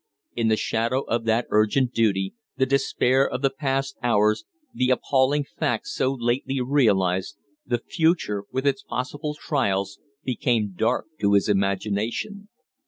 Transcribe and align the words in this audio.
In 0.35 0.47
the 0.47 0.57
shadow 0.57 1.01
of 1.01 1.25
that 1.25 1.45
urgent 1.51 1.93
duty, 1.93 2.33
the 2.57 2.65
despair 2.65 3.29
of 3.29 3.43
the 3.43 3.51
past 3.51 3.97
hours, 4.01 4.45
the 4.73 4.89
appalling 4.89 5.43
fact 5.43 5.85
so 5.85 6.11
lately 6.19 6.59
realized, 6.59 7.37
the 7.67 7.77
future 7.77 8.45
with 8.51 8.65
its 8.65 8.81
possible 8.81 9.35
trials, 9.35 9.99
became 10.23 10.73
dark 10.75 11.05
to 11.19 11.33
his 11.33 11.47
imagination. 11.47 12.49